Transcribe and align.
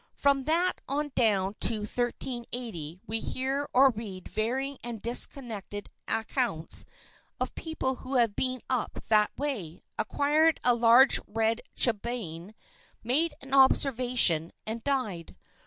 From 0.15 0.45
that 0.45 0.81
on 0.89 1.11
down 1.15 1.53
to 1.59 1.81
1380 1.81 3.01
we 3.05 3.19
hear 3.19 3.69
or 3.71 3.91
read 3.91 4.27
varying 4.29 4.79
and 4.83 4.99
disconnected 4.99 5.89
accounts 6.07 6.85
of 7.39 7.53
people 7.53 7.97
who 7.97 8.15
have 8.15 8.35
been 8.35 8.63
up 8.67 8.99
that 9.09 9.29
way, 9.37 9.83
acquired 9.99 10.59
a 10.63 10.73
large 10.73 11.19
red 11.27 11.61
chilblain, 11.75 12.55
made 13.03 13.35
an 13.41 13.53
observation, 13.53 14.51
and 14.65 14.83
died. 14.83 15.35